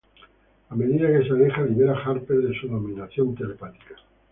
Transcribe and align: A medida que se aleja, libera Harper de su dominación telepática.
A 0.71 0.75
medida 0.75 1.11
que 1.15 1.23
se 1.27 1.31
aleja, 1.31 1.61
libera 1.61 1.93
Harper 1.93 2.39
de 2.41 2.59
su 2.59 2.67
dominación 2.67 3.35
telepática. 3.35 3.97